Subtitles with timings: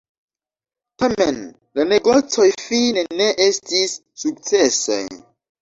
[1.03, 1.37] Tamen
[1.79, 5.01] la negocoj fine ne estis sukcesaj.